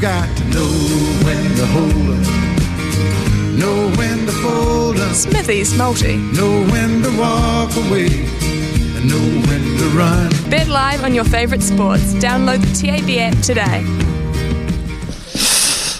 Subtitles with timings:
[0.00, 0.70] got to know
[1.24, 6.16] when to hold 'em, know when to fold 'em, Smithy's Multi.
[6.16, 8.06] know when to walk away,
[8.96, 10.30] and know when to run.
[10.48, 12.14] Bet live on your favourite sports.
[12.14, 13.84] Download the TAB app today.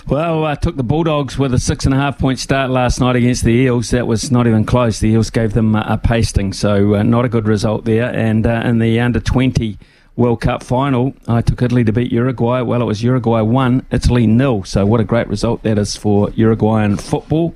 [0.08, 3.14] Well, I took the Bulldogs with a six and a half point start last night
[3.16, 3.90] against the Eels.
[3.90, 4.98] That was not even close.
[4.98, 8.12] The Eels gave them a, a pasting, so uh, not a good result there.
[8.12, 9.78] And uh, in the under 20
[10.20, 12.60] World Cup final, I took Italy to beat Uruguay.
[12.60, 14.64] Well, it was Uruguay 1, Italy nil.
[14.64, 17.54] So, what a great result that is for Uruguayan football.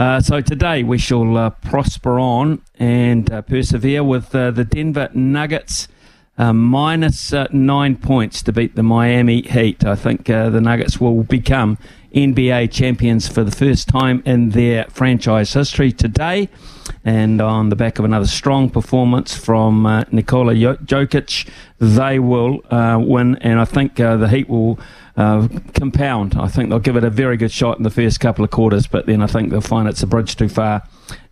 [0.00, 5.10] Uh, so, today we shall uh, prosper on and uh, persevere with uh, the Denver
[5.14, 5.86] Nuggets.
[6.36, 9.84] Uh, minus, uh, nine points to beat the Miami Heat.
[9.84, 11.78] I think the Nuggets will become
[12.14, 16.48] NBA champions for the first time in their franchise history today.
[17.04, 21.48] And on the back of another strong performance from uh, Nikola Jokic,
[21.78, 23.36] they will uh, win.
[23.36, 24.78] And I think uh, the Heat will
[25.16, 26.34] uh, compound.
[26.36, 28.86] I think they'll give it a very good shot in the first couple of quarters,
[28.86, 30.82] but then I think they'll find it's a bridge too far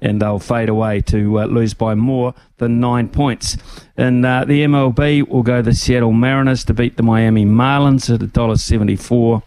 [0.00, 3.56] and they'll fade away to uh, lose by more than nine points.
[3.96, 8.20] And uh, the MLB, we'll go the Seattle Mariners to beat the Miami Marlins at
[8.20, 9.42] $1.74.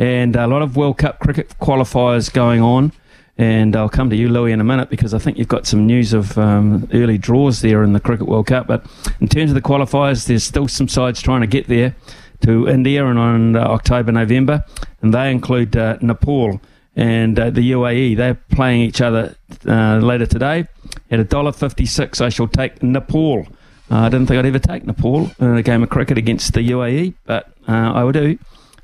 [0.00, 2.90] And a lot of World Cup cricket qualifiers going on.
[3.36, 5.86] And I'll come to you, Louis, in a minute because I think you've got some
[5.86, 8.66] news of um, early draws there in the Cricket World Cup.
[8.66, 8.84] But
[9.20, 11.94] in terms of the qualifiers, there's still some sides trying to get there
[12.42, 14.64] to India and on uh, October, November.
[15.02, 16.60] And they include uh, Nepal
[16.96, 18.16] and uh, the UAE.
[18.16, 20.66] They're playing each other uh, later today.
[21.10, 23.46] At $1.56, I shall take Nepal.
[23.90, 26.60] Uh, I didn't think I'd ever take Nepal in a game of cricket against the
[26.60, 28.38] UAE, but uh, I will do.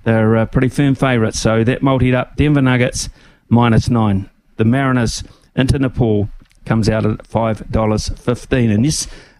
[0.06, 1.40] They're uh, pretty firm favourites.
[1.40, 3.08] So that multied up Denver Nuggets
[3.48, 4.30] minus nine.
[4.56, 5.24] The Mariners
[5.56, 6.28] into Nepal
[6.64, 8.72] comes out at $5.15.
[8.72, 9.08] And yes,